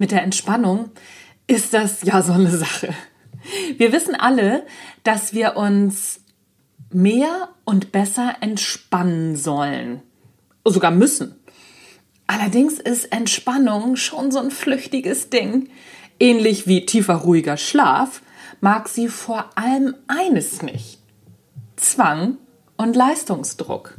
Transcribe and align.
mit 0.00 0.10
der 0.10 0.22
Entspannung 0.22 0.90
ist 1.46 1.74
das 1.74 2.02
ja 2.02 2.22
so 2.22 2.32
eine 2.32 2.50
Sache. 2.50 2.92
Wir 3.76 3.92
wissen 3.92 4.14
alle, 4.14 4.66
dass 5.04 5.34
wir 5.34 5.56
uns 5.56 6.20
mehr 6.90 7.50
und 7.64 7.92
besser 7.92 8.36
entspannen 8.40 9.36
sollen. 9.36 10.02
Sogar 10.64 10.90
müssen. 10.90 11.36
Allerdings 12.26 12.74
ist 12.78 13.12
Entspannung 13.12 13.96
schon 13.96 14.30
so 14.30 14.38
ein 14.38 14.50
flüchtiges 14.50 15.30
Ding. 15.30 15.68
Ähnlich 16.18 16.66
wie 16.66 16.86
tiefer 16.86 17.16
ruhiger 17.16 17.56
Schlaf 17.56 18.22
mag 18.60 18.88
sie 18.88 19.08
vor 19.08 19.50
allem 19.56 19.94
eines 20.06 20.62
nicht. 20.62 20.98
Zwang 21.76 22.38
und 22.76 22.96
Leistungsdruck. 22.96 23.98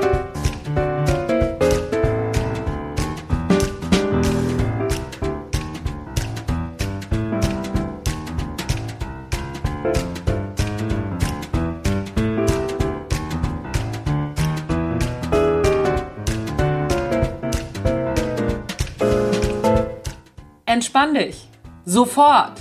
Entspann 20.91 21.13
dich. 21.13 21.47
Sofort. 21.85 22.59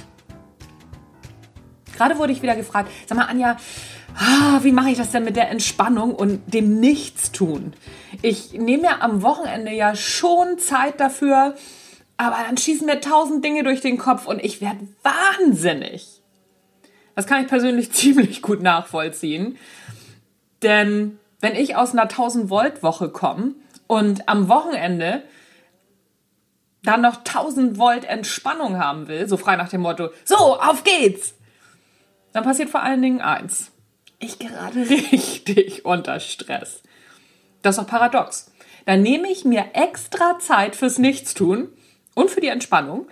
Gerade 1.96 2.16
wurde 2.16 2.32
ich 2.32 2.42
wieder 2.42 2.54
gefragt, 2.54 2.88
sag 3.08 3.18
mal, 3.18 3.24
Anja, 3.24 3.56
ah, 4.14 4.60
wie 4.62 4.70
mache 4.70 4.90
ich 4.90 4.98
das 4.98 5.10
denn 5.10 5.24
mit 5.24 5.34
der 5.34 5.50
Entspannung 5.50 6.14
und 6.14 6.54
dem 6.54 6.78
Nichtstun? 6.78 7.72
Ich 8.22 8.52
nehme 8.52 8.84
ja 8.84 9.00
am 9.00 9.22
Wochenende 9.22 9.72
ja 9.72 9.96
schon 9.96 10.60
Zeit 10.60 11.00
dafür, 11.00 11.56
aber 12.18 12.36
dann 12.46 12.56
schießen 12.56 12.86
mir 12.86 13.00
tausend 13.00 13.44
Dinge 13.44 13.64
durch 13.64 13.80
den 13.80 13.98
Kopf 13.98 14.28
und 14.28 14.44
ich 14.44 14.60
werde 14.60 14.86
wahnsinnig. 15.02 16.22
Das 17.16 17.26
kann 17.26 17.42
ich 17.42 17.48
persönlich 17.48 17.90
ziemlich 17.92 18.42
gut 18.42 18.62
nachvollziehen. 18.62 19.58
Denn 20.62 21.18
wenn 21.40 21.56
ich 21.56 21.74
aus 21.74 21.94
einer 21.94 22.02
1000 22.02 22.48
Volt 22.48 22.84
Woche 22.84 23.08
komme 23.08 23.56
und 23.88 24.28
am 24.28 24.48
Wochenende 24.48 25.24
dann 26.82 27.02
noch 27.02 27.18
1000 27.18 27.78
Volt 27.78 28.04
Entspannung 28.04 28.78
haben 28.78 29.08
will, 29.08 29.28
so 29.28 29.36
frei 29.36 29.56
nach 29.56 29.68
dem 29.68 29.82
Motto, 29.82 30.10
so, 30.24 30.36
auf 30.36 30.84
geht's, 30.84 31.34
dann 32.32 32.44
passiert 32.44 32.70
vor 32.70 32.82
allen 32.82 33.02
Dingen 33.02 33.20
eins. 33.20 33.70
Ich 34.18 34.38
gerade 34.38 34.88
richtig 34.90 35.84
unter 35.84 36.20
Stress. 36.20 36.82
Das 37.62 37.76
ist 37.76 37.84
auch 37.84 37.86
paradox. 37.86 38.50
Dann 38.86 39.02
nehme 39.02 39.30
ich 39.30 39.44
mir 39.44 39.70
extra 39.74 40.38
Zeit 40.38 40.74
fürs 40.74 40.98
Nichtstun 40.98 41.68
und 42.14 42.30
für 42.30 42.40
die 42.40 42.48
Entspannung 42.48 43.06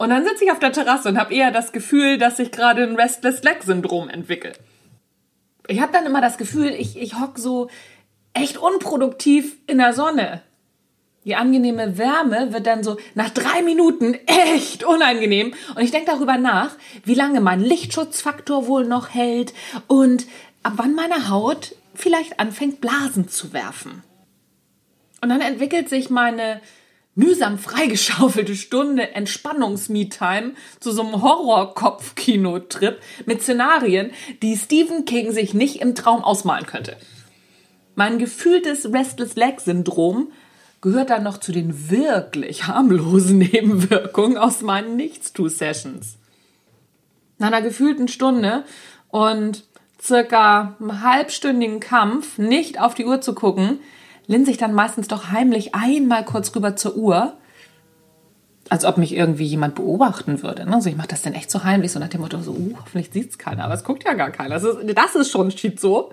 und 0.00 0.08
dann 0.08 0.24
sitze 0.24 0.44
ich 0.44 0.50
auf 0.50 0.58
der 0.58 0.72
Terrasse 0.72 1.10
und 1.10 1.18
habe 1.18 1.34
eher 1.34 1.50
das 1.50 1.72
Gefühl, 1.72 2.16
dass 2.16 2.38
sich 2.38 2.50
gerade 2.50 2.84
ein 2.84 2.96
Restless 2.96 3.42
Leg 3.42 3.62
Syndrom 3.62 4.08
entwickelt. 4.08 4.58
Ich 5.68 5.82
habe 5.82 5.92
dann 5.92 6.06
immer 6.06 6.22
das 6.22 6.38
Gefühl, 6.38 6.70
ich, 6.70 6.96
ich 6.96 7.20
hock 7.20 7.38
so 7.38 7.68
echt 8.32 8.56
unproduktiv 8.56 9.58
in 9.66 9.76
der 9.76 9.92
Sonne. 9.92 10.40
Die 11.24 11.34
angenehme 11.34 11.98
Wärme 11.98 12.52
wird 12.52 12.66
dann 12.66 12.82
so 12.82 12.96
nach 13.14 13.28
drei 13.30 13.62
Minuten 13.62 14.14
echt 14.26 14.84
unangenehm. 14.84 15.54
Und 15.74 15.82
ich 15.82 15.90
denke 15.90 16.10
darüber 16.10 16.38
nach, 16.38 16.70
wie 17.04 17.14
lange 17.14 17.40
mein 17.40 17.60
Lichtschutzfaktor 17.60 18.66
wohl 18.66 18.86
noch 18.86 19.10
hält 19.10 19.52
und 19.86 20.26
ab 20.62 20.74
wann 20.76 20.94
meine 20.94 21.28
Haut 21.28 21.74
vielleicht 21.94 22.40
anfängt, 22.40 22.80
Blasen 22.80 23.28
zu 23.28 23.52
werfen. 23.52 24.02
Und 25.20 25.28
dann 25.28 25.42
entwickelt 25.42 25.90
sich 25.90 26.08
meine 26.08 26.62
mühsam 27.14 27.58
freigeschaufelte 27.58 28.54
Stunde 28.54 29.10
Entspannungs-Me-Time 29.10 30.54
zu 30.78 30.92
so 30.92 31.02
einem 31.02 31.20
Horror-Kopfkino-Trip 31.20 32.98
mit 33.26 33.42
Szenarien, 33.42 34.10
die 34.40 34.56
Stephen 34.56 35.04
King 35.04 35.32
sich 35.32 35.52
nicht 35.52 35.82
im 35.82 35.94
Traum 35.94 36.24
ausmalen 36.24 36.64
könnte. 36.64 36.96
Mein 37.94 38.18
gefühltes 38.18 38.90
Restless 38.90 39.36
Leg-Syndrom 39.36 40.32
gehört 40.80 41.10
dann 41.10 41.22
noch 41.22 41.38
zu 41.38 41.52
den 41.52 41.90
wirklich 41.90 42.66
harmlosen 42.66 43.38
Nebenwirkungen 43.52 44.36
aus 44.36 44.62
meinen 44.62 44.96
Nichtstu-Sessions. 44.96 46.16
Nach 47.38 47.48
einer 47.48 47.62
gefühlten 47.62 48.08
Stunde 48.08 48.64
und 49.08 49.64
circa 50.00 50.76
einem 50.80 51.02
halbstündigen 51.02 51.80
Kampf, 51.80 52.38
nicht 52.38 52.80
auf 52.80 52.94
die 52.94 53.04
Uhr 53.04 53.20
zu 53.20 53.34
gucken, 53.34 53.80
linse 54.26 54.50
ich 54.50 54.56
dann 54.56 54.74
meistens 54.74 55.08
doch 55.08 55.30
heimlich 55.30 55.74
einmal 55.74 56.24
kurz 56.24 56.54
rüber 56.54 56.76
zur 56.76 56.96
Uhr, 56.96 57.34
als 58.68 58.84
ob 58.84 58.98
mich 58.98 59.14
irgendwie 59.14 59.44
jemand 59.44 59.74
beobachten 59.74 60.42
würde. 60.42 60.64
Ne? 60.64 60.74
Also 60.74 60.88
ich 60.88 60.96
mache 60.96 61.08
das 61.08 61.22
dann 61.22 61.34
echt 61.34 61.50
so 61.50 61.64
heimlich, 61.64 61.92
so 61.92 61.98
nach 61.98 62.08
dem 62.08 62.20
Motto, 62.20 62.40
so, 62.40 62.52
uh, 62.52 62.76
hoffentlich 62.78 63.10
sieht 63.12 63.30
es 63.30 63.38
keiner, 63.38 63.64
aber 63.64 63.74
es 63.74 63.84
guckt 63.84 64.04
ja 64.04 64.14
gar 64.14 64.30
keiner. 64.30 64.54
Das 64.54 64.62
ist, 64.62 64.78
das 64.96 65.16
ist 65.16 65.30
schon 65.30 65.50
so. 65.50 66.12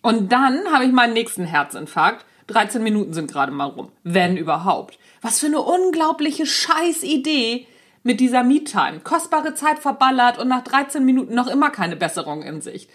Und 0.00 0.30
dann 0.30 0.72
habe 0.72 0.84
ich 0.84 0.92
meinen 0.92 1.14
nächsten 1.14 1.44
Herzinfarkt 1.44 2.24
13 2.48 2.82
Minuten 2.82 3.12
sind 3.12 3.30
gerade 3.30 3.52
mal 3.52 3.66
rum. 3.66 3.90
Wenn 4.02 4.36
überhaupt. 4.36 4.98
Was 5.22 5.38
für 5.38 5.46
eine 5.46 5.60
unglaubliche 5.60 6.46
Scheißidee 6.46 7.66
mit 8.02 8.20
dieser 8.20 8.42
Me-Time. 8.42 9.00
Kostbare 9.04 9.54
Zeit 9.54 9.78
verballert 9.78 10.38
und 10.38 10.48
nach 10.48 10.64
13 10.64 11.04
Minuten 11.04 11.34
noch 11.34 11.46
immer 11.46 11.70
keine 11.70 11.96
Besserung 11.96 12.42
in 12.42 12.60
Sicht. 12.60 12.90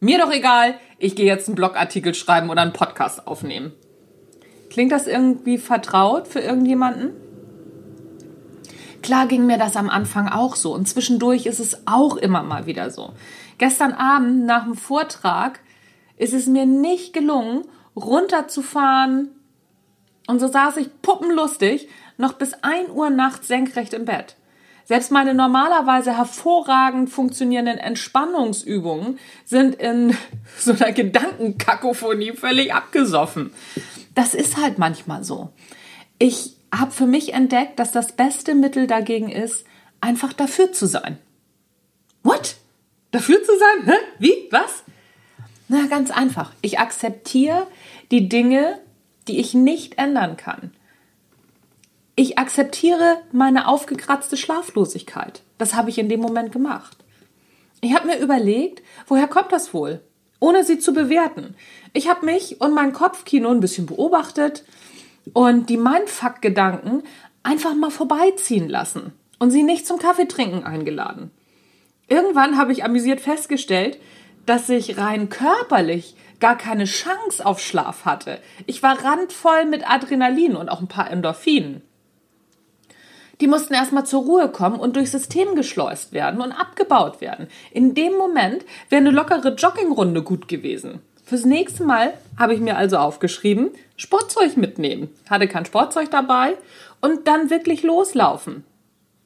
Mir 0.00 0.18
doch 0.18 0.30
egal, 0.30 0.74
ich 0.98 1.16
gehe 1.16 1.26
jetzt 1.26 1.48
einen 1.48 1.56
Blogartikel 1.56 2.14
schreiben 2.14 2.50
oder 2.50 2.62
einen 2.62 2.72
Podcast 2.72 3.26
aufnehmen. 3.26 3.72
Klingt 4.70 4.92
das 4.92 5.06
irgendwie 5.06 5.58
vertraut 5.58 6.28
für 6.28 6.40
irgendjemanden? 6.40 7.12
Klar 9.02 9.26
ging 9.26 9.46
mir 9.46 9.58
das 9.58 9.76
am 9.76 9.88
Anfang 9.88 10.28
auch 10.28 10.54
so 10.54 10.74
und 10.74 10.86
zwischendurch 10.86 11.46
ist 11.46 11.60
es 11.60 11.86
auch 11.86 12.16
immer 12.16 12.42
mal 12.42 12.66
wieder 12.66 12.90
so. 12.90 13.14
Gestern 13.56 13.92
Abend 13.92 14.44
nach 14.44 14.64
dem 14.64 14.74
Vortrag 14.74 15.60
ist 16.16 16.34
es 16.34 16.46
mir 16.46 16.66
nicht 16.66 17.12
gelungen, 17.12 17.64
runterzufahren. 18.02 19.30
Und 20.26 20.40
so 20.40 20.48
saß 20.48 20.76
ich 20.78 20.88
puppenlustig 21.02 21.88
noch 22.16 22.34
bis 22.34 22.54
1 22.62 22.90
Uhr 22.90 23.10
nachts 23.10 23.48
senkrecht 23.48 23.94
im 23.94 24.04
Bett. 24.04 24.36
Selbst 24.84 25.10
meine 25.10 25.34
normalerweise 25.34 26.16
hervorragend 26.16 27.10
funktionierenden 27.10 27.76
Entspannungsübungen 27.76 29.18
sind 29.44 29.74
in 29.74 30.16
so 30.58 30.72
einer 30.72 30.92
Gedankenkakophonie 30.92 32.32
völlig 32.32 32.72
abgesoffen. 32.72 33.52
Das 34.14 34.34
ist 34.34 34.56
halt 34.56 34.78
manchmal 34.78 35.24
so. 35.24 35.50
Ich 36.18 36.56
habe 36.74 36.90
für 36.90 37.06
mich 37.06 37.34
entdeckt, 37.34 37.78
dass 37.78 37.92
das 37.92 38.12
beste 38.12 38.54
Mittel 38.54 38.86
dagegen 38.86 39.30
ist, 39.30 39.64
einfach 40.00 40.32
dafür 40.32 40.72
zu 40.72 40.86
sein. 40.86 41.18
What? 42.22 42.56
Dafür 43.10 43.42
zu 43.42 43.52
sein? 43.58 43.86
Hä? 43.86 43.98
Wie? 44.18 44.48
Was? 44.50 44.84
Na, 45.68 45.86
ganz 45.86 46.10
einfach. 46.10 46.52
Ich 46.62 46.78
akzeptiere 46.78 47.66
die 48.10 48.28
Dinge, 48.28 48.80
die 49.26 49.38
ich 49.38 49.54
nicht 49.54 49.98
ändern 49.98 50.36
kann. 50.36 50.72
Ich 52.16 52.38
akzeptiere 52.38 53.18
meine 53.30 53.68
aufgekratzte 53.68 54.36
Schlaflosigkeit. 54.36 55.42
Das 55.56 55.74
habe 55.74 55.90
ich 55.90 55.98
in 55.98 56.08
dem 56.08 56.20
Moment 56.20 56.50
gemacht. 56.50 56.96
Ich 57.80 57.94
habe 57.94 58.08
mir 58.08 58.18
überlegt, 58.18 58.82
woher 59.06 59.28
kommt 59.28 59.52
das 59.52 59.72
wohl? 59.72 60.00
Ohne 60.40 60.64
sie 60.64 60.78
zu 60.78 60.92
bewerten. 60.92 61.54
Ich 61.92 62.08
habe 62.08 62.26
mich 62.26 62.60
und 62.60 62.74
mein 62.74 62.92
Kopfkino 62.92 63.50
ein 63.50 63.60
bisschen 63.60 63.86
beobachtet 63.86 64.64
und 65.32 65.68
die 65.68 65.76
Mindfuck-Gedanken 65.76 67.02
einfach 67.42 67.74
mal 67.74 67.90
vorbeiziehen 67.90 68.68
lassen 68.68 69.12
und 69.38 69.50
sie 69.50 69.62
nicht 69.62 69.86
zum 69.86 69.98
Kaffeetrinken 69.98 70.64
eingeladen. 70.64 71.30
Irgendwann 72.08 72.56
habe 72.56 72.72
ich 72.72 72.84
amüsiert 72.84 73.20
festgestellt, 73.20 73.98
dass 74.46 74.68
ich 74.68 74.96
rein 74.96 75.28
körperlich 75.28 76.16
gar 76.40 76.56
keine 76.56 76.84
Chance 76.84 77.44
auf 77.44 77.60
Schlaf 77.60 78.04
hatte. 78.04 78.38
Ich 78.66 78.82
war 78.82 79.04
randvoll 79.04 79.64
mit 79.64 79.88
Adrenalin 79.88 80.56
und 80.56 80.68
auch 80.68 80.80
ein 80.80 80.88
paar 80.88 81.10
Endorphinen. 81.10 81.82
Die 83.40 83.46
mussten 83.46 83.74
erstmal 83.74 84.04
zur 84.04 84.22
Ruhe 84.22 84.48
kommen 84.48 84.80
und 84.80 84.96
durchs 84.96 85.12
System 85.12 85.54
geschleust 85.54 86.12
werden 86.12 86.40
und 86.40 86.52
abgebaut 86.52 87.20
werden. 87.20 87.46
In 87.70 87.94
dem 87.94 88.14
Moment 88.14 88.64
wäre 88.88 89.00
eine 89.00 89.10
lockere 89.10 89.54
Joggingrunde 89.54 90.22
gut 90.22 90.48
gewesen. 90.48 91.00
Fürs 91.24 91.44
nächste 91.44 91.84
Mal 91.84 92.14
habe 92.38 92.54
ich 92.54 92.60
mir 92.60 92.76
also 92.76 92.96
aufgeschrieben, 92.96 93.70
Sportzeug 93.96 94.56
mitnehmen. 94.56 95.10
Hatte 95.28 95.46
kein 95.46 95.66
Sportzeug 95.66 96.10
dabei 96.10 96.56
und 97.00 97.28
dann 97.28 97.50
wirklich 97.50 97.82
loslaufen. 97.82 98.64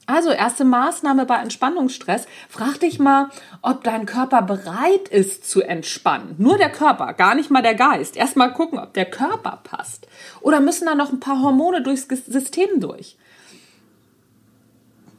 Also 0.06 0.30
erste 0.30 0.64
Maßnahme 0.64 1.26
bei 1.26 1.36
Entspannungsstress. 1.36 2.26
Frag 2.48 2.80
dich 2.80 2.98
mal, 2.98 3.30
ob 3.62 3.84
dein 3.84 4.04
Körper 4.04 4.42
bereit 4.42 5.08
ist 5.08 5.48
zu 5.48 5.62
entspannen. 5.62 6.34
Nur 6.38 6.58
der 6.58 6.70
Körper, 6.70 7.12
gar 7.12 7.34
nicht 7.34 7.50
mal 7.50 7.62
der 7.62 7.76
Geist. 7.76 8.16
Erstmal 8.16 8.52
gucken, 8.52 8.78
ob 8.78 8.94
der 8.94 9.06
Körper 9.06 9.60
passt. 9.62 10.08
Oder 10.40 10.60
müssen 10.60 10.86
da 10.86 10.94
noch 10.96 11.12
ein 11.12 11.20
paar 11.20 11.40
Hormone 11.40 11.82
durchs 11.82 12.08
System 12.08 12.80
durch. 12.80 13.16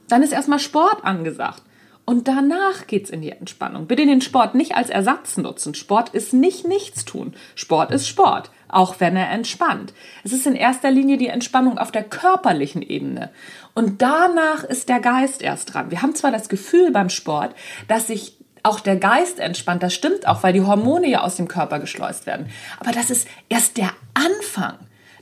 Dann 0.09 0.21
ist 0.21 0.33
erstmal 0.33 0.59
Sport 0.59 1.05
angesagt. 1.05 1.63
Und 2.05 2.27
danach 2.27 2.85
geht's 2.87 3.09
in 3.09 3.21
die 3.21 3.31
Entspannung. 3.31 3.87
Bitte 3.87 4.05
den 4.05 4.19
Sport 4.19 4.55
nicht 4.55 4.75
als 4.75 4.89
Ersatz 4.89 5.37
nutzen. 5.37 5.73
Sport 5.73 6.09
ist 6.09 6.33
nicht 6.33 6.67
nichts 6.67 7.05
tun. 7.05 7.33
Sport 7.55 7.91
ist 7.91 8.07
Sport, 8.07 8.51
auch 8.73 8.99
wenn 8.99 9.15
er 9.15 9.29
entspannt. 9.29 9.93
Es 10.23 10.31
ist 10.31 10.47
in 10.47 10.55
erster 10.55 10.91
Linie 10.91 11.17
die 11.17 11.27
Entspannung 11.27 11.77
auf 11.77 11.91
der 11.91 12.03
körperlichen 12.03 12.81
Ebene. 12.81 13.29
Und 13.73 14.01
danach 14.01 14.63
ist 14.63 14.89
der 14.89 14.99
Geist 14.99 15.41
erst 15.41 15.73
dran. 15.73 15.91
Wir 15.91 16.01
haben 16.01 16.15
zwar 16.15 16.31
das 16.31 16.49
Gefühl 16.49 16.91
beim 16.91 17.09
Sport, 17.09 17.55
dass 17.87 18.07
sich 18.07 18.37
auch 18.63 18.79
der 18.79 18.95
Geist 18.95 19.39
entspannt. 19.39 19.83
Das 19.83 19.93
stimmt 19.93 20.27
auch, 20.27 20.43
weil 20.43 20.53
die 20.53 20.61
Hormone 20.61 21.07
ja 21.07 21.21
aus 21.21 21.35
dem 21.35 21.47
Körper 21.47 21.79
geschleust 21.79 22.25
werden. 22.25 22.49
Aber 22.79 22.91
das 22.91 23.09
ist 23.09 23.27
erst 23.49 23.77
der 23.77 23.91
Anfang. 24.13 24.77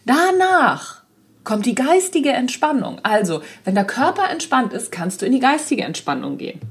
Danach 0.06 1.01
kommt 1.44 1.65
die 1.65 1.75
geistige 1.75 2.31
Entspannung. 2.31 3.00
Also, 3.04 3.42
wenn 3.63 3.75
der 3.75 3.86
Körper 3.86 4.30
entspannt 4.30 4.74
ist, 4.74 4.92
kannst 4.92 5.21
du 5.21 5.25
in 5.25 5.31
die 5.31 5.39
geistige 5.39 5.83
Entspannung 5.83 6.38
gehen. 6.38 6.62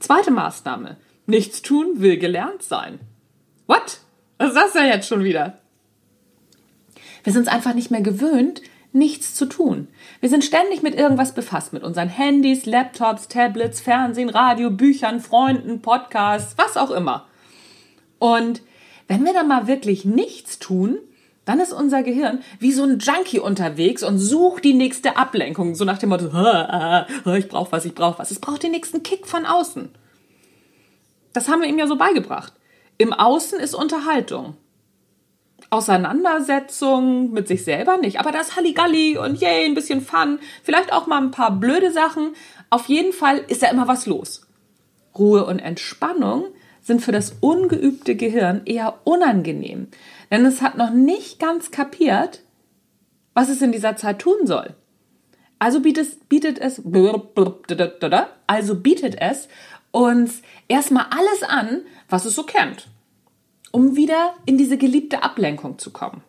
Zweite 0.00 0.32
Maßnahme. 0.32 0.96
Nichts 1.26 1.62
tun 1.62 2.00
will 2.00 2.18
gelernt 2.18 2.62
sein. 2.62 2.98
What? 3.66 3.98
Was 4.38 4.48
ist 4.48 4.56
das 4.56 4.72
denn 4.72 4.86
jetzt 4.86 5.06
schon 5.06 5.22
wieder? 5.22 5.59
Wir 7.24 7.32
sind 7.32 7.42
es 7.42 7.52
einfach 7.52 7.74
nicht 7.74 7.90
mehr 7.90 8.00
gewöhnt, 8.00 8.62
nichts 8.92 9.34
zu 9.34 9.46
tun. 9.46 9.88
Wir 10.20 10.28
sind 10.28 10.44
ständig 10.44 10.82
mit 10.82 10.94
irgendwas 10.94 11.34
befasst, 11.34 11.72
mit 11.72 11.82
unseren 11.82 12.08
Handys, 12.08 12.66
Laptops, 12.66 13.28
Tablets, 13.28 13.80
Fernsehen, 13.80 14.28
Radio, 14.28 14.70
Büchern, 14.70 15.20
Freunden, 15.20 15.80
Podcasts, 15.80 16.54
was 16.56 16.76
auch 16.76 16.90
immer. 16.90 17.26
Und 18.18 18.62
wenn 19.06 19.24
wir 19.24 19.32
dann 19.32 19.48
mal 19.48 19.66
wirklich 19.66 20.04
nichts 20.04 20.58
tun, 20.58 20.98
dann 21.44 21.58
ist 21.58 21.72
unser 21.72 22.02
Gehirn 22.02 22.42
wie 22.58 22.72
so 22.72 22.84
ein 22.84 22.98
Junkie 22.98 23.40
unterwegs 23.40 24.02
und 24.02 24.18
sucht 24.18 24.64
die 24.64 24.74
nächste 24.74 25.16
Ablenkung, 25.16 25.74
so 25.74 25.84
nach 25.84 25.98
dem 25.98 26.10
Motto, 26.10 26.26
ich 26.26 27.48
brauche 27.48 27.72
was, 27.72 27.84
ich 27.84 27.94
brauche 27.94 28.18
was. 28.18 28.30
Es 28.30 28.38
braucht 28.38 28.62
den 28.62 28.70
nächsten 28.72 29.02
Kick 29.02 29.26
von 29.26 29.46
außen. 29.46 29.88
Das 31.32 31.48
haben 31.48 31.62
wir 31.62 31.68
ihm 31.68 31.78
ja 31.78 31.86
so 31.86 31.96
beigebracht. 31.96 32.52
Im 32.98 33.12
Außen 33.12 33.58
ist 33.58 33.74
Unterhaltung. 33.74 34.56
Auseinandersetzung 35.70 37.32
mit 37.32 37.46
sich 37.46 37.64
selber 37.64 37.96
nicht, 37.98 38.18
aber 38.18 38.32
das 38.32 38.56
Halligalli 38.56 39.16
und 39.16 39.40
yay, 39.40 39.64
ein 39.64 39.74
bisschen 39.74 40.00
Fun, 40.00 40.40
vielleicht 40.64 40.92
auch 40.92 41.06
mal 41.06 41.22
ein 41.22 41.30
paar 41.30 41.52
blöde 41.52 41.92
Sachen. 41.92 42.34
Auf 42.70 42.86
jeden 42.86 43.12
Fall 43.12 43.38
ist 43.48 43.62
da 43.62 43.68
immer 43.68 43.86
was 43.86 44.06
los. 44.06 44.46
Ruhe 45.16 45.44
und 45.44 45.60
Entspannung 45.60 46.46
sind 46.82 47.02
für 47.02 47.12
das 47.12 47.36
ungeübte 47.40 48.16
Gehirn 48.16 48.62
eher 48.64 48.98
unangenehm, 49.04 49.88
denn 50.30 50.44
es 50.44 50.60
hat 50.60 50.76
noch 50.76 50.90
nicht 50.90 51.38
ganz 51.38 51.70
kapiert, 51.70 52.42
was 53.34 53.48
es 53.48 53.62
in 53.62 53.72
dieser 53.72 53.96
Zeit 53.96 54.18
tun 54.18 54.46
soll. 54.46 54.74
Also 55.58 55.80
bietet, 55.80 56.28
bietet 56.28 56.58
es, 56.58 56.82
also 58.46 58.74
bietet 58.74 59.20
es 59.20 59.48
uns 59.90 60.42
erstmal 60.68 61.06
alles 61.10 61.42
an, 61.42 61.82
was 62.08 62.24
es 62.24 62.34
so 62.34 62.44
kennt, 62.44 62.88
um 63.70 63.96
wieder 63.96 64.34
in 64.46 64.58
diese 64.58 64.78
geliebte 64.78 65.22
Ablenkung 65.22 65.78
zu 65.78 65.90
kommen. 65.90 66.22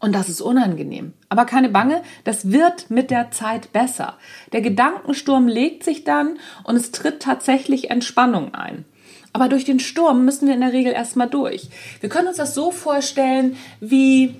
Und 0.00 0.14
das 0.14 0.28
ist 0.28 0.40
unangenehm. 0.40 1.12
Aber 1.28 1.44
keine 1.44 1.68
Bange, 1.68 2.02
das 2.22 2.52
wird 2.52 2.88
mit 2.88 3.10
der 3.10 3.30
Zeit 3.32 3.72
besser. 3.72 4.16
Der 4.52 4.60
Gedankensturm 4.60 5.48
legt 5.48 5.82
sich 5.82 6.04
dann 6.04 6.38
und 6.62 6.76
es 6.76 6.92
tritt 6.92 7.20
tatsächlich 7.20 7.90
Entspannung 7.90 8.54
ein. 8.54 8.84
Aber 9.32 9.48
durch 9.48 9.64
den 9.64 9.80
Sturm 9.80 10.24
müssen 10.24 10.46
wir 10.46 10.54
in 10.54 10.60
der 10.60 10.72
Regel 10.72 10.92
erstmal 10.92 11.28
durch. 11.28 11.68
Wir 12.00 12.08
können 12.08 12.28
uns 12.28 12.36
das 12.36 12.54
so 12.54 12.70
vorstellen 12.70 13.56
wie 13.80 14.36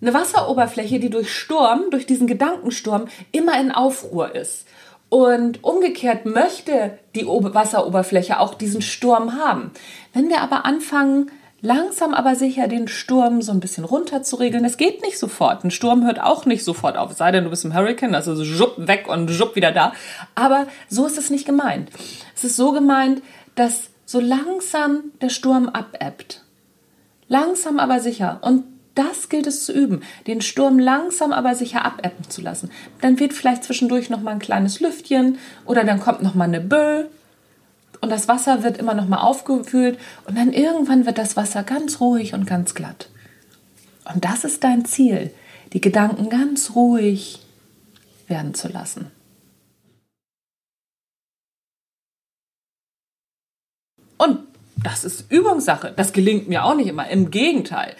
eine 0.00 0.14
Wasseroberfläche, 0.14 0.98
die 0.98 1.10
durch 1.10 1.32
Sturm, 1.32 1.84
durch 1.90 2.06
diesen 2.06 2.26
Gedankensturm 2.26 3.06
immer 3.30 3.58
in 3.60 3.70
Aufruhr 3.70 4.34
ist. 4.34 4.66
Und 5.08 5.64
umgekehrt 5.64 6.26
möchte 6.26 6.98
die 7.14 7.26
Wasseroberfläche 7.26 8.40
auch 8.40 8.54
diesen 8.54 8.82
Sturm 8.82 9.34
haben. 9.34 9.70
Wenn 10.12 10.28
wir 10.28 10.42
aber 10.42 10.66
anfangen, 10.66 11.30
langsam 11.60 12.14
aber 12.14 12.34
sicher 12.34 12.68
den 12.68 12.88
Sturm 12.88 13.42
so 13.42 13.52
ein 13.52 13.60
bisschen 13.60 13.84
runter 13.84 14.22
zu 14.22 14.36
regeln. 14.36 14.64
Es 14.64 14.76
geht 14.76 15.02
nicht 15.02 15.18
sofort. 15.18 15.64
Ein 15.64 15.70
Sturm 15.70 16.04
hört 16.04 16.20
auch 16.20 16.46
nicht 16.46 16.64
sofort 16.64 16.96
auf. 16.96 17.12
Sei 17.14 17.32
denn, 17.32 17.44
du 17.44 17.50
bist 17.50 17.64
im 17.64 17.74
Hurricane, 17.74 18.14
also 18.14 18.34
so 18.34 18.44
schupp 18.44 18.74
weg 18.86 19.06
und 19.08 19.30
schupp 19.30 19.56
wieder 19.56 19.72
da. 19.72 19.92
Aber 20.34 20.66
so 20.88 21.06
ist 21.06 21.18
es 21.18 21.30
nicht 21.30 21.46
gemeint. 21.46 21.90
Es 22.36 22.44
ist 22.44 22.56
so 22.56 22.72
gemeint, 22.72 23.22
dass 23.54 23.90
so 24.04 24.20
langsam 24.20 25.04
der 25.20 25.30
Sturm 25.30 25.68
abebbt. 25.68 26.44
Langsam 27.28 27.78
aber 27.78 28.00
sicher. 28.00 28.38
Und 28.42 28.64
das 28.98 29.28
gilt 29.28 29.46
es 29.46 29.64
zu 29.64 29.72
üben, 29.72 30.02
den 30.26 30.40
Sturm 30.40 30.78
langsam 30.78 31.32
aber 31.32 31.54
sicher 31.54 31.84
abebben 31.84 32.28
zu 32.28 32.42
lassen. 32.42 32.70
Dann 33.00 33.20
wird 33.20 33.32
vielleicht 33.32 33.64
zwischendurch 33.64 34.10
noch 34.10 34.20
mal 34.20 34.32
ein 34.32 34.38
kleines 34.40 34.80
Lüftchen 34.80 35.38
oder 35.64 35.84
dann 35.84 36.00
kommt 36.00 36.22
noch 36.22 36.34
mal 36.34 36.44
eine 36.44 36.60
Böe 36.60 37.08
und 38.00 38.10
das 38.10 38.28
Wasser 38.28 38.62
wird 38.62 38.78
immer 38.78 38.94
noch 38.94 39.08
mal 39.08 39.20
aufgefüllt 39.20 39.98
und 40.26 40.36
dann 40.36 40.52
irgendwann 40.52 41.06
wird 41.06 41.18
das 41.18 41.36
Wasser 41.36 41.62
ganz 41.62 42.00
ruhig 42.00 42.34
und 42.34 42.46
ganz 42.46 42.74
glatt. 42.74 43.08
Und 44.12 44.24
das 44.24 44.44
ist 44.44 44.64
dein 44.64 44.84
Ziel, 44.84 45.30
die 45.72 45.80
Gedanken 45.80 46.28
ganz 46.28 46.74
ruhig 46.74 47.40
werden 48.26 48.54
zu 48.54 48.68
lassen. 48.68 49.10
Und 54.16 54.40
das 54.82 55.04
ist 55.04 55.30
Übungssache. 55.30 55.92
Das 55.96 56.12
gelingt 56.12 56.48
mir 56.48 56.64
auch 56.64 56.74
nicht 56.74 56.88
immer. 56.88 57.08
Im 57.08 57.30
Gegenteil. 57.30 57.94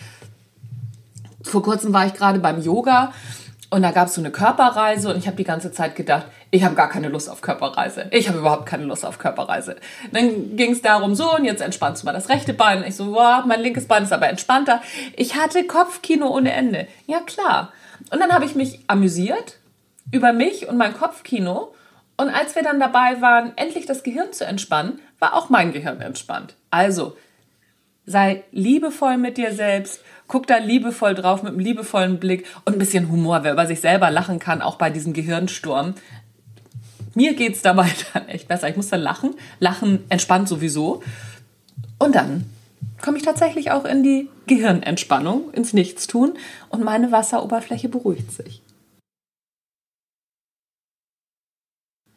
Vor 1.49 1.62
kurzem 1.62 1.93
war 1.93 2.06
ich 2.06 2.15
gerade 2.15 2.39
beim 2.39 2.61
Yoga 2.61 3.12
und 3.71 3.83
da 3.83 3.91
gab 3.91 4.09
es 4.09 4.15
so 4.15 4.21
eine 4.21 4.31
Körperreise 4.31 5.11
und 5.11 5.19
ich 5.19 5.27
habe 5.27 5.37
die 5.37 5.45
ganze 5.45 5.71
Zeit 5.73 5.95
gedacht, 5.95 6.27
ich 6.50 6.65
habe 6.65 6.75
gar 6.75 6.89
keine 6.89 7.09
Lust 7.09 7.29
auf 7.29 7.43
Körperreise. 7.43 8.06
Ich 8.12 8.29
habe 8.29 8.39
überhaupt 8.39 8.65
keine 8.65 8.85
Lust 8.85 9.05
auf 9.05 9.19
Körperreise. 9.19 9.77
Dann 10.12 10.56
ging 10.56 10.73
es 10.73 10.81
darum, 10.81 11.15
so, 11.15 11.35
und 11.35 11.45
jetzt 11.45 11.61
entspannst 11.61 12.03
du 12.03 12.06
mal 12.06 12.12
das 12.12 12.31
rechte 12.31 12.55
Bein. 12.55 12.83
Ich 12.85 12.97
so, 12.97 13.12
wow, 13.12 13.45
mein 13.45 13.61
linkes 13.61 13.87
Bein 13.87 14.05
ist 14.05 14.12
aber 14.12 14.29
entspannter. 14.29 14.81
Ich 15.17 15.37
hatte 15.37 15.65
Kopfkino 15.65 16.29
ohne 16.29 16.52
Ende. 16.52 16.88
Ja, 17.07 17.21
klar. 17.21 17.73
Und 18.11 18.21
dann 18.21 18.33
habe 18.33 18.47
ich 18.47 18.55
mich 18.55 18.81
amüsiert 18.87 19.59
über 20.11 20.33
mich 20.33 20.67
und 20.69 20.78
mein 20.78 20.95
Kopfkino. 20.95 21.75
Und 22.17 22.31
als 22.31 22.55
wir 22.57 22.62
dann 22.62 22.81
dabei 22.81 23.21
waren, 23.21 23.52
endlich 23.57 23.85
das 23.85 24.02
Gehirn 24.02 24.33
zu 24.33 24.47
entspannen, 24.47 25.00
war 25.19 25.35
auch 25.35 25.50
mein 25.50 25.73
Gehirn 25.73 26.00
entspannt. 26.00 26.55
Also, 26.71 27.17
sei 28.09 28.45
liebevoll 28.53 29.19
mit 29.19 29.37
dir 29.37 29.53
selbst, 29.53 30.00
guck 30.29 30.47
da 30.47 30.57
liebevoll 30.57 31.15
drauf 31.15 31.43
mit 31.43 31.53
einem 31.53 31.61
liebevollen 31.61 32.19
Blick 32.19 32.47
und 32.65 32.75
ein 32.75 32.79
bisschen 32.79 33.11
Humor, 33.11 33.45
wer 33.45 33.53
über 33.53 33.67
sich 33.67 33.81
selber 33.81 34.11
lachen 34.11 34.38
kann, 34.38 34.62
auch 34.62 34.77
bei 34.77 34.91
diesem 34.91 35.12
Gehirnsturm. 35.12 35.95
Mir 37.15 37.35
geht's 37.35 37.62
dabei 37.62 37.91
dann 38.15 38.29
echt 38.29 38.49
besser. 38.49 38.69
Ich 38.69 38.77
muss 38.77 38.88
dann 38.88 39.00
lachen. 39.00 39.35
Lachen 39.61 40.05
entspannt 40.09 40.49
sowieso. 40.49 41.03
Und 41.99 42.15
dann 42.15 42.47
komme 43.03 43.19
ich 43.19 43.25
tatsächlich 43.25 43.71
auch 43.71 43.85
in 43.85 44.03
die 44.03 44.29
Gehirnentspannung, 44.47 45.53
ins 45.53 45.73
Nichtstun 45.73 46.35
und 46.71 46.83
meine 46.83 47.12
Wasseroberfläche 47.12 47.88
beruhigt 47.88 48.33
sich. 48.33 48.62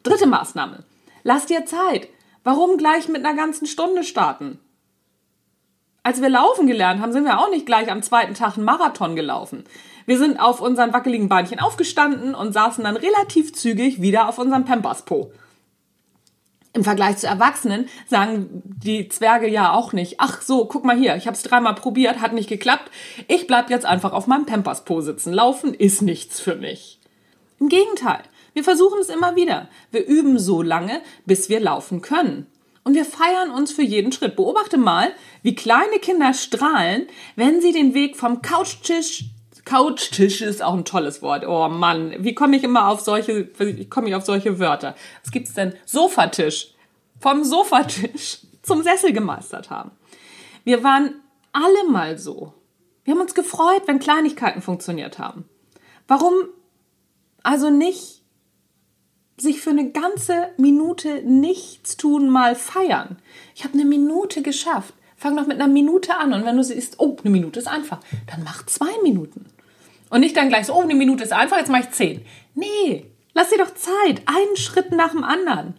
Dritte 0.02 0.26
Maßnahme. 0.26 0.84
Lass 1.22 1.46
dir 1.46 1.66
Zeit. 1.66 2.08
Warum 2.44 2.76
gleich 2.76 3.08
mit 3.08 3.24
einer 3.24 3.36
ganzen 3.36 3.66
Stunde 3.66 4.02
starten? 4.02 4.58
Als 6.04 6.20
wir 6.20 6.28
laufen 6.28 6.66
gelernt 6.66 7.00
haben, 7.00 7.12
sind 7.12 7.24
wir 7.24 7.38
auch 7.38 7.50
nicht 7.50 7.66
gleich 7.66 7.90
am 7.90 8.02
zweiten 8.02 8.34
Tag 8.34 8.56
einen 8.56 8.64
Marathon 8.64 9.14
gelaufen. 9.14 9.64
Wir 10.04 10.18
sind 10.18 10.40
auf 10.40 10.60
unseren 10.60 10.92
wackeligen 10.92 11.28
Beinchen 11.28 11.60
aufgestanden 11.60 12.34
und 12.34 12.52
saßen 12.52 12.82
dann 12.82 12.96
relativ 12.96 13.52
zügig 13.54 14.02
wieder 14.02 14.28
auf 14.28 14.38
unserem 14.38 14.64
Pampaspo. 14.64 15.32
Im 16.74 16.82
Vergleich 16.82 17.18
zu 17.18 17.26
Erwachsenen 17.26 17.88
sagen 18.08 18.62
die 18.64 19.08
Zwerge 19.08 19.48
ja 19.48 19.72
auch 19.72 19.92
nicht, 19.92 20.16
ach 20.18 20.40
so, 20.40 20.64
guck 20.64 20.84
mal 20.84 20.96
hier, 20.96 21.14
ich 21.16 21.26
habe 21.26 21.36
es 21.36 21.42
dreimal 21.42 21.74
probiert, 21.74 22.20
hat 22.20 22.32
nicht 22.32 22.48
geklappt, 22.48 22.90
ich 23.28 23.46
bleib 23.46 23.70
jetzt 23.70 23.84
einfach 23.84 24.12
auf 24.12 24.26
meinem 24.26 24.46
Pampaspo 24.46 25.02
sitzen. 25.02 25.32
Laufen 25.32 25.74
ist 25.74 26.02
nichts 26.02 26.40
für 26.40 26.56
mich. 26.56 26.98
Im 27.60 27.68
Gegenteil, 27.68 28.22
wir 28.54 28.64
versuchen 28.64 28.98
es 29.00 29.08
immer 29.08 29.36
wieder. 29.36 29.68
Wir 29.92 30.04
üben 30.04 30.38
so 30.38 30.62
lange, 30.62 31.00
bis 31.26 31.48
wir 31.48 31.60
laufen 31.60 32.00
können. 32.00 32.46
Und 32.84 32.94
wir 32.94 33.04
feiern 33.04 33.50
uns 33.50 33.72
für 33.72 33.82
jeden 33.82 34.12
Schritt. 34.12 34.36
Beobachte 34.36 34.76
mal, 34.76 35.12
wie 35.42 35.54
kleine 35.54 35.98
Kinder 36.00 36.34
strahlen, 36.34 37.06
wenn 37.36 37.60
sie 37.60 37.72
den 37.72 37.94
Weg 37.94 38.16
vom 38.16 38.42
Couchtisch 38.42 39.24
Couchtisch 39.64 40.42
ist 40.42 40.62
auch 40.62 40.74
ein 40.74 40.84
tolles 40.84 41.22
Wort. 41.22 41.46
Oh 41.46 41.68
Mann, 41.68 42.14
wie 42.18 42.34
komme 42.34 42.56
ich 42.56 42.64
immer 42.64 42.88
auf 42.88 43.00
solche, 43.00 43.48
wie 43.58 43.88
komme 43.88 44.08
ich 44.08 44.14
auf 44.14 44.24
solche 44.24 44.58
Wörter? 44.58 44.96
Was 45.22 45.30
gibt's 45.30 45.54
denn? 45.54 45.74
Sofatisch. 45.84 46.74
Vom 47.20 47.44
Sofatisch 47.44 48.38
zum 48.62 48.82
Sessel 48.82 49.12
gemeistert 49.12 49.70
haben. 49.70 49.92
Wir 50.64 50.82
waren 50.82 51.14
alle 51.52 51.88
mal 51.90 52.18
so. 52.18 52.54
Wir 53.04 53.14
haben 53.14 53.20
uns 53.20 53.34
gefreut, 53.34 53.82
wenn 53.86 53.98
Kleinigkeiten 53.98 54.62
funktioniert 54.62 55.18
haben. 55.18 55.48
Warum 56.08 56.34
also 57.42 57.70
nicht 57.70 58.21
sich 59.36 59.60
für 59.60 59.70
eine 59.70 59.90
ganze 59.90 60.50
Minute 60.56 61.22
nichts 61.22 61.96
tun 61.96 62.28
mal 62.28 62.54
feiern? 62.54 63.16
Ich 63.54 63.64
habe 63.64 63.74
eine 63.74 63.84
Minute 63.84 64.42
geschafft. 64.42 64.94
Fang 65.16 65.36
doch 65.36 65.46
mit 65.46 65.60
einer 65.60 65.72
Minute 65.72 66.16
an 66.16 66.32
und 66.32 66.44
wenn 66.44 66.56
du 66.56 66.64
siehst, 66.64 66.96
oh, 66.98 67.16
eine 67.22 67.30
Minute 67.30 67.60
ist 67.60 67.68
einfach, 67.68 68.00
dann 68.28 68.42
mach 68.44 68.66
zwei 68.66 68.90
Minuten. 69.02 69.46
Und 70.10 70.20
nicht 70.20 70.36
dann 70.36 70.48
gleich 70.48 70.66
so, 70.66 70.74
oh, 70.74 70.82
eine 70.82 70.94
Minute 70.94 71.22
ist 71.22 71.32
einfach, 71.32 71.58
jetzt 71.58 71.70
mache 71.70 71.82
ich 71.82 71.90
zehn. 71.92 72.24
Nee, 72.54 73.06
lass 73.32 73.50
dir 73.50 73.58
doch 73.58 73.72
Zeit, 73.72 74.22
einen 74.26 74.56
Schritt 74.56 74.90
nach 74.90 75.12
dem 75.12 75.24
anderen. 75.24 75.74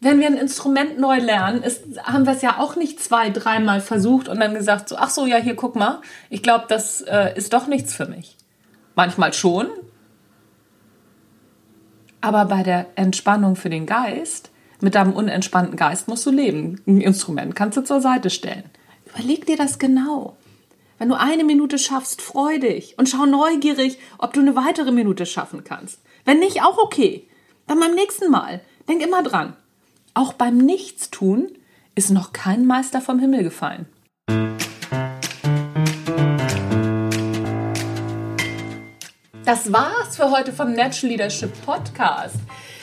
Wenn 0.00 0.20
wir 0.20 0.26
ein 0.26 0.36
Instrument 0.36 0.98
neu 0.98 1.18
lernen, 1.18 1.62
ist, 1.62 1.82
haben 2.04 2.26
wir 2.26 2.34
es 2.34 2.42
ja 2.42 2.58
auch 2.58 2.76
nicht 2.76 3.02
zwei, 3.02 3.30
dreimal 3.30 3.80
versucht 3.80 4.28
und 4.28 4.38
dann 4.38 4.52
gesagt, 4.54 4.90
so, 4.90 4.96
ach 4.96 5.08
so, 5.08 5.24
ja, 5.24 5.38
hier, 5.38 5.56
guck 5.56 5.76
mal, 5.76 6.02
ich 6.28 6.42
glaube, 6.42 6.66
das 6.68 7.00
äh, 7.00 7.36
ist 7.36 7.54
doch 7.54 7.68
nichts 7.68 7.94
für 7.94 8.04
mich. 8.04 8.36
Manchmal 8.94 9.32
schon. 9.32 9.68
Aber 12.24 12.46
bei 12.46 12.62
der 12.62 12.86
Entspannung 12.94 13.54
für 13.54 13.68
den 13.68 13.84
Geist 13.84 14.50
mit 14.80 14.94
deinem 14.94 15.12
unentspannten 15.12 15.76
Geist 15.76 16.08
musst 16.08 16.24
du 16.24 16.30
leben. 16.30 16.80
Ein 16.86 17.02
Instrument 17.02 17.54
kannst 17.54 17.76
du 17.76 17.84
zur 17.84 18.00
Seite 18.00 18.30
stellen. 18.30 18.64
Überleg 19.04 19.44
dir 19.44 19.58
das 19.58 19.78
genau. 19.78 20.34
Wenn 20.96 21.10
du 21.10 21.20
eine 21.20 21.44
Minute 21.44 21.76
schaffst, 21.76 22.22
freu 22.22 22.58
dich 22.58 22.98
und 22.98 23.10
schau 23.10 23.26
neugierig, 23.26 23.98
ob 24.16 24.32
du 24.32 24.40
eine 24.40 24.56
weitere 24.56 24.90
Minute 24.90 25.26
schaffen 25.26 25.64
kannst. 25.64 26.00
Wenn 26.24 26.38
nicht, 26.38 26.62
auch 26.62 26.78
okay. 26.78 27.28
Dann 27.66 27.78
beim 27.78 27.94
nächsten 27.94 28.30
Mal. 28.30 28.62
Denk 28.88 29.02
immer 29.02 29.22
dran. 29.22 29.54
Auch 30.14 30.32
beim 30.32 30.56
Nichtstun 30.56 31.50
ist 31.94 32.08
noch 32.08 32.32
kein 32.32 32.64
Meister 32.64 33.02
vom 33.02 33.18
Himmel 33.18 33.42
gefallen. 33.42 33.84
Das 39.44 39.72
war's 39.72 40.16
für 40.16 40.30
heute 40.30 40.52
vom 40.52 40.72
Natural 40.72 41.10
Leadership 41.10 41.52
Podcast 41.66 42.36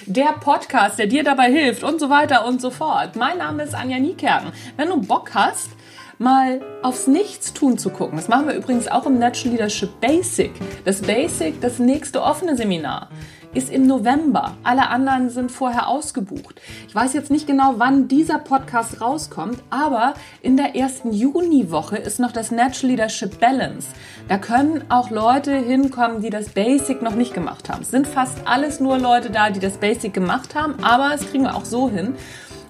der 0.05 0.33
Podcast, 0.33 0.99
der 0.99 1.07
dir 1.07 1.23
dabei 1.23 1.51
hilft 1.51 1.83
und 1.83 1.99
so 1.99 2.09
weiter 2.09 2.45
und 2.45 2.61
so 2.61 2.69
fort. 2.69 3.15
Mein 3.15 3.37
Name 3.37 3.63
ist 3.63 3.75
Anja 3.75 3.99
Niekerken. 3.99 4.51
Wenn 4.75 4.89
du 4.89 5.01
Bock 5.01 5.31
hast, 5.33 5.69
mal 6.17 6.61
aufs 6.81 7.07
Nichtstun 7.07 7.77
zu 7.77 7.89
gucken. 7.89 8.17
Das 8.17 8.27
machen 8.27 8.47
wir 8.47 8.55
übrigens 8.55 8.87
auch 8.87 9.05
im 9.05 9.19
Natural 9.19 9.55
Leadership 9.55 10.01
Basic. 10.01 10.51
Das 10.85 11.01
Basic, 11.01 11.61
das 11.61 11.79
nächste 11.79 12.21
offene 12.21 12.55
Seminar 12.55 13.09
ist 13.53 13.69
im 13.69 13.87
November. 13.87 14.55
Alle 14.63 14.89
anderen 14.89 15.29
sind 15.29 15.51
vorher 15.51 15.87
ausgebucht. 15.87 16.61
Ich 16.87 16.95
weiß 16.95 17.13
jetzt 17.13 17.31
nicht 17.31 17.47
genau, 17.47 17.75
wann 17.77 18.07
dieser 18.07 18.39
Podcast 18.39 19.01
rauskommt, 19.01 19.61
aber 19.69 20.13
in 20.41 20.57
der 20.57 20.75
ersten 20.75 21.11
Juniwoche 21.11 21.97
ist 21.97 22.19
noch 22.19 22.31
das 22.31 22.51
Natural 22.51 22.91
Leadership 22.91 23.39
Balance. 23.39 23.89
Da 24.27 24.37
können 24.37 24.83
auch 24.89 25.09
Leute 25.09 25.55
hinkommen, 25.55 26.21
die 26.21 26.29
das 26.29 26.49
Basic 26.49 27.01
noch 27.01 27.15
nicht 27.15 27.33
gemacht 27.33 27.69
haben. 27.69 27.81
Es 27.81 27.91
sind 27.91 28.07
fast 28.07 28.47
alles 28.47 28.79
nur 28.79 28.97
Leute 28.97 29.29
da, 29.29 29.49
die 29.49 29.59
das 29.59 29.77
Basic 29.77 30.13
gemacht 30.13 30.55
haben, 30.55 30.83
aber 30.83 31.13
es 31.13 31.29
kriegen 31.29 31.43
wir 31.43 31.55
auch 31.55 31.65
so 31.65 31.89
hin. 31.89 32.15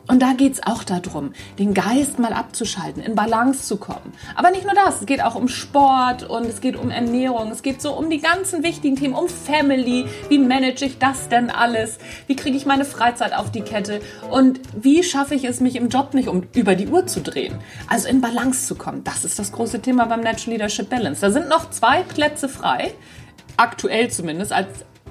Und 0.07 0.21
da 0.21 0.33
geht 0.33 0.53
es 0.53 0.63
auch 0.63 0.83
darum, 0.83 1.33
den 1.59 1.73
Geist 1.73 2.19
mal 2.19 2.33
abzuschalten, 2.33 3.01
in 3.01 3.15
Balance 3.15 3.65
zu 3.65 3.77
kommen. 3.77 4.13
Aber 4.35 4.51
nicht 4.51 4.65
nur 4.65 4.73
das, 4.73 5.01
es 5.01 5.05
geht 5.05 5.23
auch 5.23 5.35
um 5.35 5.47
Sport 5.47 6.23
und 6.23 6.45
es 6.45 6.59
geht 6.59 6.75
um 6.75 6.89
Ernährung, 6.89 7.51
es 7.51 7.61
geht 7.61 7.81
so 7.81 7.93
um 7.93 8.09
die 8.09 8.19
ganzen 8.19 8.63
wichtigen 8.63 8.95
Themen, 8.95 9.13
um 9.13 9.29
Family, 9.29 10.05
wie 10.29 10.39
manage 10.39 10.85
ich 10.85 10.97
das 10.97 11.29
denn 11.29 11.49
alles, 11.49 11.99
wie 12.27 12.35
kriege 12.35 12.57
ich 12.57 12.65
meine 12.65 12.85
Freizeit 12.85 13.33
auf 13.33 13.51
die 13.51 13.61
Kette 13.61 14.01
und 14.29 14.59
wie 14.75 15.03
schaffe 15.03 15.35
ich 15.35 15.43
es, 15.43 15.59
mich 15.59 15.75
im 15.75 15.89
Job 15.89 16.13
nicht 16.13 16.27
um 16.27 16.43
über 16.55 16.75
die 16.75 16.87
Uhr 16.87 17.05
zu 17.07 17.21
drehen. 17.21 17.55
Also 17.87 18.07
in 18.07 18.21
Balance 18.21 18.67
zu 18.67 18.75
kommen, 18.75 19.03
das 19.03 19.23
ist 19.23 19.39
das 19.39 19.51
große 19.51 19.81
Thema 19.81 20.05
beim 20.05 20.21
Natural 20.21 20.57
Leadership 20.57 20.89
Balance. 20.89 21.21
Da 21.21 21.31
sind 21.31 21.47
noch 21.47 21.69
zwei 21.69 22.03
Plätze 22.03 22.49
frei, 22.49 22.93
aktuell 23.57 24.09
zumindest, 24.09 24.51
als, 24.51 24.67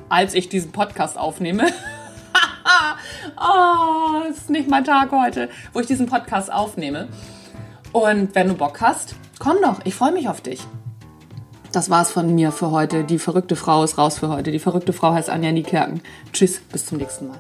als 0.09 0.35
ich 0.35 0.49
diesen 0.49 0.73
Podcast 0.73 1.17
aufnehme. 1.17 1.67
oh, 3.37 4.29
ist 4.31 4.51
nicht 4.51 4.69
mein 4.69 4.85
Tag 4.85 5.11
heute, 5.13 5.49
wo 5.73 5.81
ich 5.81 5.87
diesen 5.87 6.07
Podcast 6.07 6.53
aufnehme. 6.53 7.09
Und 7.93 8.35
wenn 8.35 8.49
du 8.49 8.55
Bock 8.55 8.81
hast, 8.81 9.15
komm 9.39 9.57
doch, 9.63 9.81
ich 9.85 9.95
freue 9.95 10.13
mich 10.13 10.29
auf 10.29 10.41
dich. 10.41 10.61
Das 11.73 11.89
war's 11.89 12.11
von 12.11 12.35
mir 12.35 12.51
für 12.51 12.71
heute. 12.71 13.05
Die 13.05 13.19
verrückte 13.19 13.57
Frau 13.57 13.85
ist 13.85 13.97
raus 13.97 14.19
für 14.19 14.29
heute. 14.29 14.51
Die 14.51 14.59
verrückte 14.59 14.93
Frau 14.93 15.13
heißt 15.13 15.31
Anja 15.31 15.53
Niekerken. 15.53 16.03
Tschüss, 16.33 16.61
bis 16.61 16.87
zum 16.87 16.99
nächsten 16.99 17.29
Mal. 17.29 17.39